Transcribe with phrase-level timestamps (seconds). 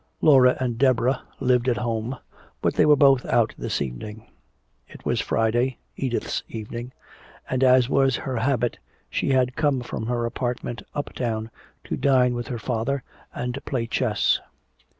[0.19, 2.17] Laura and Deborah lived at home,
[2.59, 4.25] but they were both out this evening.
[4.87, 6.91] It was Friday, Edith's evening,
[7.47, 8.79] and as was her habit
[9.11, 11.51] she had come from her apartment uptown
[11.83, 13.03] to dine with her father
[13.35, 14.39] and play chess.